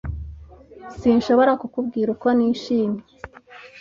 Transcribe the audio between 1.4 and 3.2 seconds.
kukubwira uko nishimiye.